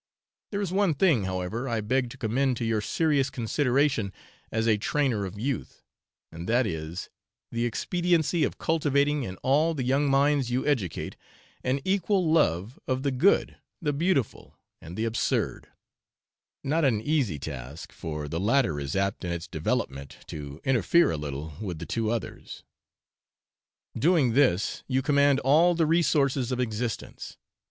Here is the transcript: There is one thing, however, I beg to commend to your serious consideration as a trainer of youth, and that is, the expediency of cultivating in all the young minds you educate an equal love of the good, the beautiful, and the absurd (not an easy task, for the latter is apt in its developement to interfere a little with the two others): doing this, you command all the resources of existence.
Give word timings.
There 0.49 0.61
is 0.61 0.71
one 0.71 0.95
thing, 0.95 1.25
however, 1.25 1.69
I 1.69 1.79
beg 1.79 2.09
to 2.09 2.17
commend 2.17 2.57
to 2.57 2.65
your 2.65 2.81
serious 2.81 3.29
consideration 3.29 4.11
as 4.51 4.67
a 4.67 4.77
trainer 4.79 5.25
of 5.25 5.37
youth, 5.39 5.83
and 6.31 6.49
that 6.49 6.65
is, 6.65 7.11
the 7.51 7.65
expediency 7.67 8.43
of 8.43 8.57
cultivating 8.57 9.21
in 9.21 9.37
all 9.43 9.75
the 9.75 9.83
young 9.83 10.09
minds 10.09 10.49
you 10.49 10.65
educate 10.65 11.17
an 11.63 11.81
equal 11.85 12.31
love 12.31 12.79
of 12.87 13.03
the 13.03 13.11
good, 13.11 13.57
the 13.79 13.93
beautiful, 13.93 14.57
and 14.81 14.97
the 14.97 15.05
absurd 15.05 15.67
(not 16.63 16.83
an 16.83 16.99
easy 16.99 17.37
task, 17.37 17.91
for 17.91 18.27
the 18.27 18.39
latter 18.39 18.79
is 18.79 18.95
apt 18.95 19.23
in 19.23 19.31
its 19.31 19.47
developement 19.47 20.17
to 20.25 20.59
interfere 20.63 21.11
a 21.11 21.15
little 21.17 21.53
with 21.61 21.77
the 21.77 21.85
two 21.85 22.09
others): 22.09 22.63
doing 23.95 24.33
this, 24.33 24.81
you 24.87 25.03
command 25.03 25.39
all 25.41 25.75
the 25.75 25.85
resources 25.85 26.51
of 26.51 26.59
existence. 26.59 27.37